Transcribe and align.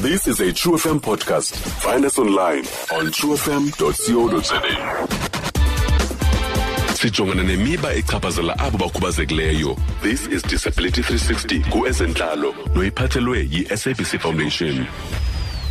This 0.00 0.26
is 0.28 0.40
a 0.40 0.52
True 0.52 0.74
FM 0.74 1.00
podcast. 1.00 1.54
Find 1.82 2.04
us 2.04 2.18
online 2.18 2.60
on 2.94 3.10
truefm.co.za. 3.10 4.62
Sijongana 6.94 7.42
nemiba 7.42 7.94
echaphazela 7.94 8.58
abo 8.58 8.78
bakhubazekileyo. 8.78 9.76
This 10.02 10.26
is 10.26 10.42
Disability 10.42 11.02
360 11.02 11.60
kuezentlalo 11.70 12.54
noyiphathelwe 12.74 13.48
yi-SABC 13.50 14.18
Foundation. 14.20 14.86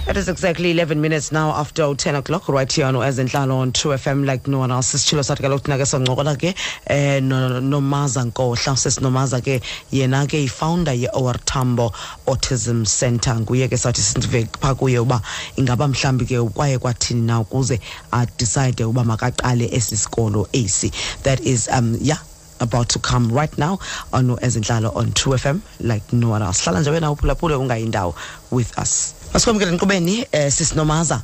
It 0.09 0.15
is 0.15 0.29
exactly 0.29 0.71
11 0.71 1.01
minutes 1.01 1.33
now 1.33 1.51
after 1.51 1.93
10 1.93 2.15
o'clock 2.15 2.47
right 2.47 2.71
here 2.71 2.85
on 2.85 2.93
Ezenhlalo 2.95 3.55
on 3.55 3.73
True 3.73 3.91
FM 3.91 4.25
like 4.25 4.47
no 4.47 4.59
one 4.59 4.71
else. 4.71 4.93
Sisitshilo 4.93 5.21
sathi 5.21 5.41
kaloku 5.43 5.65
thina 5.65 5.77
ke 5.77 5.85
soncokola 5.85 6.33
ke 6.39 6.55
eh 6.87 7.19
no- 7.19 7.59
nomaza 7.59 8.23
nkohla 8.25 8.75
sesinomaza 8.83 9.41
ke 9.43 9.61
yena 9.91 10.25
ke 10.27 10.45
i-founder 10.47 10.93
ye-OR 10.93 11.33
Tambo 11.45 11.89
Autism 12.25 12.85
Center 12.87 13.31
nguye 13.35 13.67
ke 13.67 13.77
sathi 13.77 14.01
sive 14.01 14.47
phaa 14.61 14.73
kuye 14.75 14.97
uba 14.99 15.21
ingaba 15.57 15.87
mhlambi 15.87 16.25
ke 16.25 16.39
kwaye 16.53 16.77
kwathini 16.79 17.21
na 17.25 17.39
ukuze 17.41 17.79
adecide 18.11 18.83
uba 18.85 19.03
makaqale 19.03 19.67
esi 19.75 19.97
sikolo 19.97 20.47
esi 20.53 20.89
that 21.23 21.41
is 21.41 21.67
um 21.67 21.97
yeah 22.01 22.19
about 22.59 22.87
to 22.89 22.99
come 22.99 23.29
right 23.39 23.57
now 23.57 23.79
on 24.13 24.29
ezenhlalo 24.41 24.95
on 24.95 25.11
True 25.13 25.33
FM 25.37 25.59
like 25.79 26.03
no 26.13 26.29
one 26.29 26.41
else. 26.41 26.61
Hlala 26.63 26.79
nje 26.81 26.89
wena 26.91 27.11
uphulaphule 27.11 27.55
ungayindawo 27.55 28.15
with 28.51 28.77
us. 28.79 29.13
Masikwamkele 29.33 29.71
nkqubeni 29.71 30.25
eh 30.31 30.51
sisinomaza. 30.51 31.21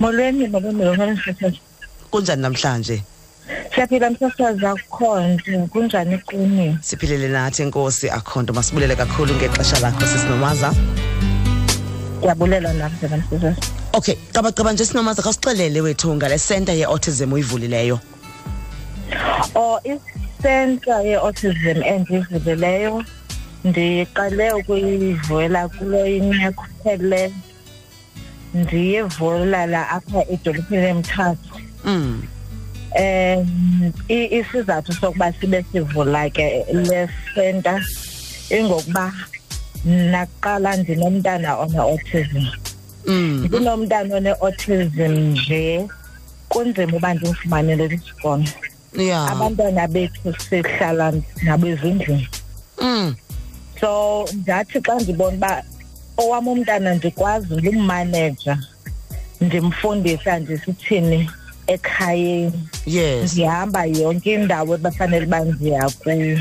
molweni 0.00 0.48
molweni 0.48 0.84
molweni 0.84 1.12
msasazi 1.12 1.60
Kunjani 2.10 2.42
namhlanje? 2.42 3.02
siyaphila 3.74 4.10
msasazi 4.10 4.66
akukhonto 4.66 5.66
kunjani 5.72 6.18
kuni 6.18 6.78
Siphilele 6.80 7.28
nathi 7.28 7.62
enkosi 7.62 8.10
akhonto 8.10 8.52
masibulele 8.52 8.96
kakhulu 8.96 9.34
ngexesha 9.34 9.80
lakho 9.80 10.06
sisinomaza. 10.06 10.74
ndiyabulela 12.18 12.72
nam 12.72 12.90
phela 13.00 13.16
msasazi 13.16 13.60
Okay, 13.94 14.14
qaba 14.32 14.52
qaba 14.52 14.72
nje 14.72 14.84
sinomaza 14.86 15.22
khasixelele 15.22 15.80
wethu 15.80 16.14
ngale 16.14 16.38
center 16.38 16.74
ye 16.74 16.84
autism 16.84 17.32
uyivulileyo. 17.32 18.00
o 19.54 19.80
isenta 20.42 21.02
ye-autism 21.02 21.78
endivulileyo 21.82 23.04
ndiqale 23.64 24.52
ukuyivula 24.52 25.68
kulo 25.68 26.06
inyaka 26.06 26.62
uphele 26.62 27.32
ndiyivula 28.54 29.66
la 29.66 29.90
apha 29.90 30.24
edolophini 30.30 30.86
emthathu 30.86 31.54
Mm. 31.84 32.22
um 33.00 33.92
i- 34.08 34.30
isizathu 34.38 34.92
sokuba 34.92 35.32
sibe 35.32 35.64
sivula 35.72 36.30
ke 36.30 36.64
le 36.72 37.08
center 37.34 37.82
ingokuba 38.50 39.12
mna 39.84 40.26
kuqala 40.26 40.76
ndinomntana 40.76 41.56
one-autism 41.58 42.44
Mm. 43.06 43.44
ndinomntana 43.46 44.14
one-autism 44.16 45.12
nje 45.12 45.86
kunzima 46.48 46.96
uba 46.96 47.14
ndimfumanele 47.14 47.84
isikolo 47.94 48.44
Yeah. 48.94 49.30
abantwana 49.32 49.88
bethu 49.88 50.34
sihlala 50.48 51.12
nabo 51.42 51.66
ezindlini 51.66 52.28
Mm. 52.78 53.14
so 53.80 54.24
ndathi 54.34 54.80
xa 54.80 54.94
ndibona 55.00 55.36
uba 55.36 55.62
owam 56.16 56.48
umntana 56.48 56.94
ndikwazi 56.94 57.54
ndimmaneja 57.56 58.58
ndimfundisa 59.40 60.38
ndisithini 60.38 61.30
ekhayeni 61.66 62.68
Yes. 62.86 63.32
ndihamba 63.32 63.84
yonke 63.84 64.34
indawo 64.34 64.74
ebafanele 64.74 65.26
uba 65.26 65.40
ndiya 65.40 65.90
kuyo 66.02 66.38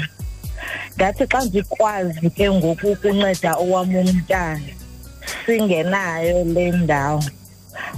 ndathi 0.96 1.24
xa 1.28 1.40
ndikwazi 1.46 2.30
ke 2.30 2.52
ngoku 2.52 2.88
ukunceda 2.92 3.56
owam 3.58 3.96
umntana 3.96 4.62
singenayo 5.46 6.44
le 6.44 6.72
ndawo 6.72 7.24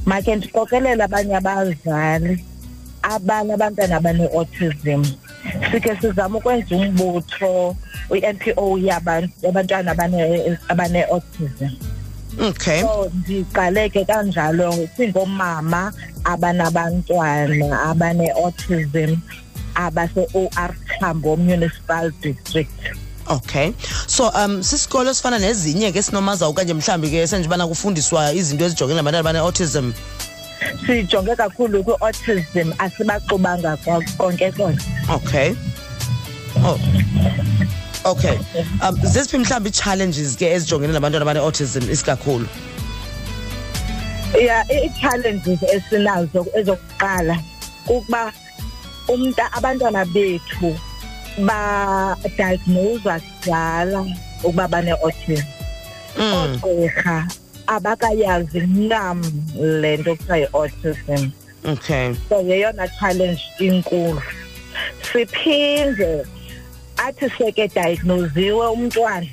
makhe 0.06 0.36
ndiqokelele 0.36 1.04
abanye 1.04 1.36
abazali 1.36 2.46
abanabantwana 3.04 3.96
abane-autism 3.98 5.04
sikhe 5.72 5.96
sizame 6.02 6.38
ukwenza 6.38 6.76
umbutho 6.76 7.76
i-n 8.16 8.38
p 8.38 8.54
o 8.58 8.78
yabantu 8.78 9.32
abantwana 9.50 9.92
abane- 9.92 10.58
abane-autism 10.70 11.70
Okay. 12.42 12.82
so 12.82 13.12
ndiqale 13.14 13.90
ke 13.94 14.06
kanjalo 14.06 14.74
singomama 14.98 15.94
abanabantwana 16.24 17.82
abane-autism 17.94 19.18
abase-OR 19.76 20.72
Tambo 21.00 21.36
Municipal 21.38 22.12
District 22.22 22.72
Okay. 23.30 23.72
So 24.08 24.28
um 24.36 24.64
sisikolo 24.64 25.10
esifana 25.12 25.40
nezinye 25.40 25.92
ke 25.92 26.02
sinomaza 26.04 26.48
okanye 26.48 26.74
mhlambi 26.74 27.10
ke 27.10 27.28
senjibana 27.28 27.68
kufundiswa 27.68 28.34
izinto 28.34 28.66
ezijongene 28.66 28.96
nabantwana 29.02 29.24
bane 29.24 29.40
autism. 29.40 29.92
Sijonge 30.86 31.36
kakhulu 31.36 31.84
kwi-autism 31.84 32.74
asibaxubanga 32.78 33.78
kwa- 33.78 34.04
konke 34.18 34.52
konke 34.52 34.84
Okay. 35.16 35.56
Oh. 36.66 36.80
Okay. 38.06 38.38
Um 38.88 38.96
zesiphi 39.04 39.38
mhlambi 39.38 39.72
challenges 39.72 40.36
ke 40.38 40.46
ezijongene 40.56 40.94
nabantwana 40.94 41.26
bane 41.26 41.40
autism 41.40 41.92
isikakhulu? 41.92 42.48
ya 44.46 44.66
ii-challenges 44.72 45.64
esinazo 45.64 46.46
ezokuqala 46.60 47.38
kukuba 47.88 48.32
umnta 49.08 49.54
abantwana 49.54 50.06
bethu 50.06 50.76
badiagnoswa 51.48 53.20
kudala 53.20 54.06
ukuba 54.44 54.68
bane-autism 54.68 55.46
Mm. 56.18 56.34
oogqirha 56.34 57.28
abakayazi 57.68 58.60
nam 58.68 59.22
le 59.60 59.98
nto 59.98 60.16
kuthiwa 60.16 60.38
yi-autism 60.38 61.32
Okay. 61.66 62.14
so 62.30 62.42
yeyona 62.42 62.88
challenge 63.00 63.42
inkulu 63.60 64.22
siphinde 65.12 66.26
athi 66.98 67.30
seke 67.38 67.68
diagnosiwe 67.68 68.68
umntwana 68.68 69.28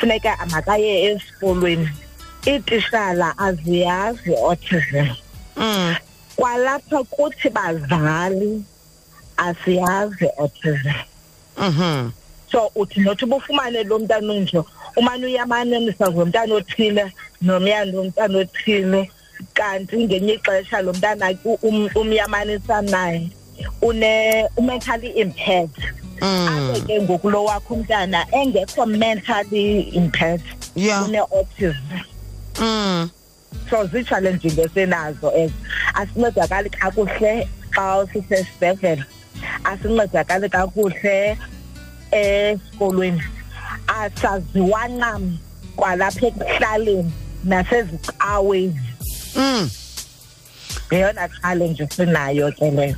funeka 0.00 0.36
makaye 0.50 1.02
esikolweni 1.04 1.88
iitishala 2.46 3.38
aziyazi 3.38 4.34
autism 4.34 5.06
Mm. 5.56 5.94
kwalapha 6.36 7.04
kuthi 7.04 7.50
bazali 7.50 8.62
asiyazi 9.36 10.26
autism 10.38 10.92
Mhm. 11.58 12.10
So 12.50 12.70
uthi 12.76 13.00
nothi 13.00 13.24
ubufumane 13.24 13.84
lo 13.84 13.98
mntana 13.98 14.32
onje. 14.32 14.62
Umane 14.96 15.26
uyamanenisa 15.26 16.10
ngomntana 16.10 16.54
othile 16.54 17.12
nomyana 17.42 17.92
womntana 17.98 18.38
othile. 18.38 19.10
Kanti 19.54 19.96
ngenye 19.96 20.34
ixesha 20.34 20.82
lo 20.82 20.92
mntana 20.92 21.30
um- 21.62 21.90
umyamanisa 21.94 22.82
naye. 22.82 23.30
Une 23.82 24.46
mentally 24.62 25.08
impaired. 25.20 25.70
Abe 26.20 26.78
Mm. 26.80 26.86
ke 26.86 27.00
ngoku 27.02 27.30
lo 27.30 27.44
wakho 27.44 27.74
umntana 27.74 28.26
engekho 28.32 28.86
mentally 28.86 29.80
impaired. 29.94 30.42
Une-autism 30.76 32.02
Mm. 32.60 33.10
so 33.70 33.84
zii-challenging 33.86 34.58
esinazo 34.58 35.30
ezo. 35.36 35.54
Asincedakali 35.94 36.70
kakuhle 36.70 37.48
xa 37.70 38.06
sisesibhedlele 38.12 39.04
asincedakali 39.64 40.48
kakuhle 40.48 41.36
esikolweni 42.10 43.22
asaziwa 43.88 44.88
ncam 44.88 45.38
kwalapha 45.76 46.26
ekuhlaleni 46.26 47.12
nasezicaweni 47.44 48.80
Mm. 49.36 49.70
yeyona 50.90 51.28
challenge 51.28 51.86
sinayo 51.96 52.52
ke 52.52 52.70
leyo 52.70 52.96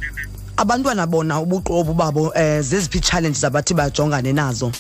Abantwana 0.56 1.06
bona 1.06 1.40
ubuqobo 1.40 1.94
babo 1.94 2.32
eh 2.34 2.60
zeziphi 2.62 3.00
challenges 3.00 3.44
abathi 3.44 3.74
bajongane 3.74 4.32
nazo? 4.32 4.72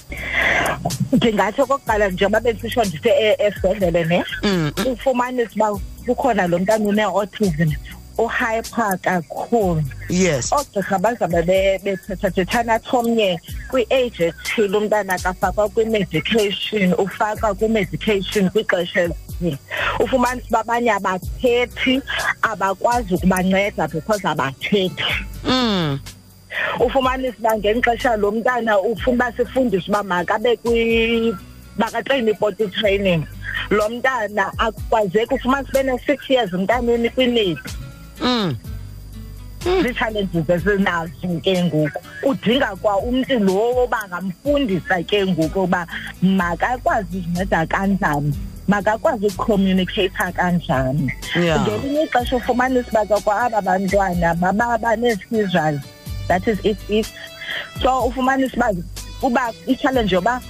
ndingatsho 1.12 1.62
okokuqala 1.62 2.08
njengoba 2.08 2.40
bendisitsho 2.40 2.84
ndithe 2.84 3.10
e- 3.10 3.36
esibhedlele 3.38 4.04
ne 4.04 4.24
Mm. 4.42 4.72
ufumanise 4.86 5.50
uba 5.56 5.78
kukhona 6.06 6.46
lo 6.46 6.58
mntana 6.58 6.84
une-autism 6.84 7.72
uhyper 8.18 8.98
kakhulu 9.02 9.82
Yes. 10.08 10.52
oogqirha 10.52 10.98
bazabe 10.98 11.42
be- 11.42 11.78
bethethathethana 11.84 12.78
thomnye 12.78 13.40
kwi-age 13.70 14.24
ethile 14.26 14.76
umntana 14.78 15.14
akafakwa 15.14 15.68
kwi-medication 15.68 16.94
ufakwa 16.98 17.54
kwi-medication 17.54 18.50
kwixesha 18.50 19.00
elithile 19.00 19.58
ufumanise 20.00 20.46
uba 20.48 20.60
abanye 20.60 20.90
abathethi 20.92 22.02
abakwazi 22.42 23.14
ukubanceda 23.14 23.88
because 23.88 24.24
abathethi 24.28 25.04
Mm. 25.44 25.98
ufumanise 26.80 27.34
uba 27.38 27.56
ngexesha 27.56 28.16
lo 28.16 28.30
mntana 28.30 28.80
ufuna 28.80 29.14
uba 29.16 29.32
sifundise 29.32 29.88
uba 29.88 30.02
makabe 30.02 30.56
kwi 30.56 31.34
bakatreyini 31.78 32.30
i-potty 32.30 32.66
training 32.68 33.24
lo 33.70 33.88
mntana 33.88 34.52
akukwazeki 34.58 35.34
ufumanise 35.34 35.72
bene-six 35.72 36.30
years 36.30 36.52
umntaneni 36.52 37.10
kwinepi 37.10 37.70
Mm. 38.22 38.56
Zii-challenges 39.64 40.48
esinazo 40.50 41.40
ke 41.42 41.64
ngoku. 41.64 41.98
Kudinga 42.22 42.76
kwa 42.76 42.98
umntu 42.98 43.38
lo 43.38 43.86
bangamfundisa 43.86 45.02
ke 45.02 45.26
ngoku 45.26 45.62
uba 45.62 45.86
makakwazi 46.22 47.18
uzinceda 47.18 47.66
kanjani 47.66 48.34
makakwazi 48.68 49.26
ukucommunicata 49.26 50.32
kanjani. 50.32 51.12
Yeah. 51.36 51.60
ngelinye 51.66 52.02
ixesha 52.02 52.36
ufumanisa 52.36 53.02
uba 53.02 53.20
kwa 53.20 53.42
aba 53.42 53.60
bantwana 53.62 54.34
baba 54.34 54.78
banee-seizures 54.78 55.80
that 56.28 56.46
is 56.48 56.58
it 56.64 56.78
it. 56.88 57.12
So 57.82 58.04
ufumanisa 58.04 58.56
uba 58.56 58.74
uba 59.22 59.52
i-challenge 59.66 60.14
yoba 60.14 60.40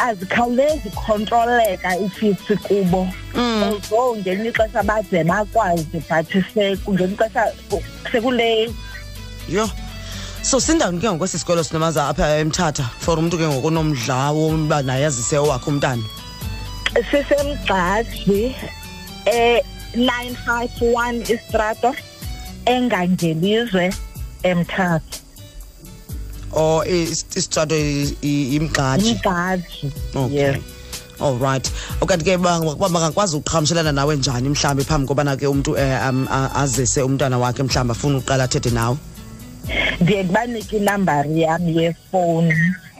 azikhawulezi 0.00 0.90
kontroleka 0.94 1.96
ifitsi 1.98 2.56
kubo. 2.56 3.08
Although 3.36 4.16
ngelinye 4.16 4.50
ixesha 4.50 4.82
bade 4.82 5.24
bakwazi 5.24 5.84
but 6.08 6.26
se- 6.54 6.76
ngelinye 6.88 7.14
ixesha 7.14 7.52
sekule 8.12 8.70
yho 9.48 9.70
so 10.42 10.60
sindawuni 10.60 11.00
ke 11.00 11.06
ngokwesi 11.10 11.38
sikolo 11.38 11.62
sinomaza 11.64 12.08
apha 12.08 12.38
emthatha 12.38 12.82
for 12.98 13.18
umntu 13.18 13.38
ke 13.38 13.46
ngokunomdla 13.48 14.30
woba 14.32 14.82
naye 14.82 15.06
azise 15.06 15.38
owakhe 15.38 15.70
umntana? 15.70 16.02
Sisemgxaji 17.10 18.54
eh 19.26 19.60
951 19.96 21.30
istrato 21.34 21.94
engangelizwe 22.66 23.92
emthatha. 24.42 25.18
Or 26.56 26.84
isitrato 26.88 27.76
imgxaji 27.76 29.12
umgxaji 29.12 29.92
okay. 30.14 30.34
yes. 30.34 30.62
All 31.20 31.36
right. 31.40 31.64
Okanti 32.00 32.24
ke 32.28 32.36
ba- 32.36 32.60
ba- 32.60 32.88
bangakwazi 32.92 33.36
ukuqhagamshelana 33.40 33.92
nawe 33.92 34.16
njani 34.16 34.48
mhlawumbi 34.52 34.84
phambi 34.84 35.06
kobana 35.08 35.36
ke 35.36 35.46
umntu 35.48 35.72
eh, 35.78 36.08
um, 36.08 36.28
a- 36.28 36.50
azise 36.62 37.00
umntwana 37.02 37.38
wakhe 37.38 37.62
mhlawumbi 37.62 37.92
afuna 37.92 38.18
uqala 38.18 38.44
athethe 38.44 38.70
nawe? 38.70 38.96
Ndiye 40.00 40.22
ndibanike 40.22 40.76
inambari 40.76 41.40
yam 41.40 41.62
yefowuni. 41.68 42.54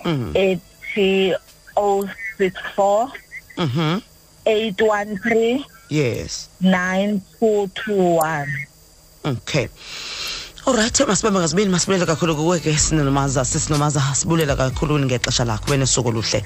Mhm. 0.05 0.31
ethi 0.35 1.35
064 1.76 3.08
mhm 3.58 4.00
813 4.47 5.64
yes. 5.91 6.49
9221 6.62 8.47
okay. 9.25 9.69
Alright 10.67 11.01
masibambe 11.07 11.39
ngazibini 11.39 11.71
masibulela 11.71 12.07
kakhulu 12.07 12.37
kuwe 12.37 12.61
ke 12.61 12.79
sinomaza 12.79 13.45
sisinomaza 13.45 14.01
sibulela 14.15 14.57
kakhulu 14.57 14.99
ngexesha 14.99 15.45
lakho 15.45 15.71
benesuku 15.71 16.09
oluhle. 16.09 16.45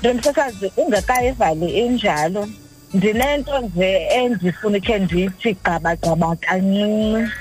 Ndimsasazi 0.00 0.72
ungekayivali 0.76 1.68
injalo. 1.78 2.48
Ndinento 2.94 3.60
nje 3.60 4.08
endifuna 4.16 4.78
ikhe 4.78 4.98
ndithi 4.98 5.54
gqabagqaba 5.54 6.36
kancinci. 6.36 7.32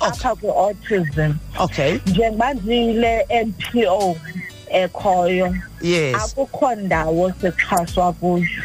Apha 0.00 0.34
kwi-autism. 0.34 1.34
Okay 1.58 1.98
njengoba 2.06 2.54
ndiyile 2.54 3.26
NPO 3.46 4.16
ekhoyo 4.70 5.54
yes. 5.82 6.16
akukho 6.16 6.74
ndawo 6.74 7.32
sixhaswa 7.40 8.12
kuyo. 8.12 8.62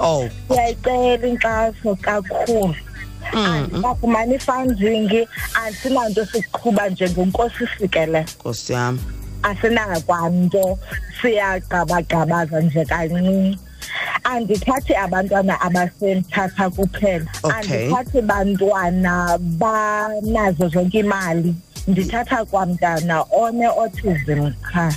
Oh 0.00 0.28
siyayicela 0.48 1.26
inkxaso 1.28 1.96
kakhulu. 1.96 2.85
Andikafumani 3.32 4.34
ifunding 4.34 5.26
asinanto 5.54 6.24
siqhuba 6.26 6.88
njengenkosi 6.88 7.64
sikele 7.78 8.20
nkosi 8.38 8.72
yam 8.72 8.98
asinakwanto 9.42 10.78
siyagqabagqabaza 11.20 12.60
nje 12.60 12.84
kancinci. 12.84 13.58
Andithathi 14.24 14.94
abantwana 14.94 15.54
abasemthatha 15.60 16.70
kuphela. 16.70 17.26
Okay. 17.42 17.56
andithathi 17.56 18.20
bantwana 18.22 19.38
banazo 19.38 20.68
zonke 20.68 20.98
imali. 20.98 21.54
Ndithatha 21.88 22.44
kwamntana 22.44 23.22
one-autism 23.30 24.50
qha 24.62 24.90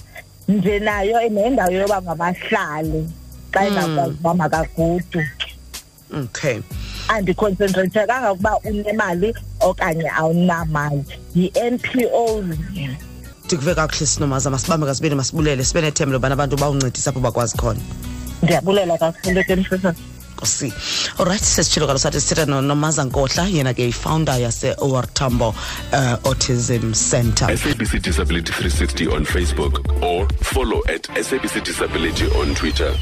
ndinayo 0.48 1.30
nendawo 1.30 1.72
yoba 1.72 2.02
mabahlale 2.02 3.06
xa 3.54 3.68
ingakwazi 3.68 4.16
uba 4.20 4.34
makagudu 4.34 5.22
okay. 6.12 6.62
Andiconcentrate 7.10 8.00
ukuba 8.32 8.58
unemali 8.64 9.34
okanye 9.60 10.10
awunamali. 10.18 11.04
yi-NPO 11.36 12.44
ndikuve 13.46 13.76
kakuhle 13.76 14.06
sinomaza 14.06 14.50
masibambe 14.50 14.86
kasibini 14.86 15.16
masibulele 15.16 15.64
sibe 15.64 15.82
nethemba 15.82 16.14
lobana 16.14 16.34
abantu 16.34 16.58
bawuncedisa 16.58 17.10
apho 17.10 17.20
bakwazi 17.20 17.58
khona. 17.58 17.80
Ndiyabulela 18.44 18.98
kakhulu 18.98 19.44
ke 19.44 19.56
nkosi. 19.56 20.74
Alright 21.20 21.44
sesitshilo 21.44 21.88
kalo 21.88 22.00
sathi 22.00 22.22
sithetha 22.22 22.46
no- 22.46 22.62
nomaza 22.62 23.04
nkohla 23.04 23.48
yena 23.48 23.74
ke 23.74 23.84
yifounder 23.92 24.40
yase-or 24.42 25.06
tambo 25.14 25.50
uh, 25.50 26.16
autism 26.24 26.94
center 26.94 27.58
SABC 27.58 28.00
Disability 28.02 28.52
360 28.52 29.08
on 29.16 29.26
Facebook 29.26 29.82
or 30.02 30.28
follow 30.42 30.82
at 30.88 31.04
SABC 31.10 31.64
Disability 31.66 32.26
on 32.40 32.56
Twitter. 32.56 32.94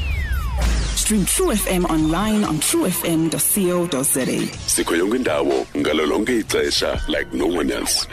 Stream 1.08 1.24
True 1.24 1.52
FM 1.56 1.88
online 1.88 2.44
on 2.44 2.58
truefm.co.za. 2.58 4.26
Sikho 4.66 4.96
yonke 4.96 5.16
indawo 5.16 5.66
ngalo 5.76 6.06
ixesha 6.38 7.00
like 7.08 7.32
no 7.32 7.46
one 7.46 7.70
else. 7.72 8.06